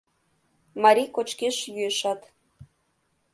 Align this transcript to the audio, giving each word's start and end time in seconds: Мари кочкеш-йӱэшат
Мари 0.83 1.03
кочкеш-йӱэшат 1.15 2.21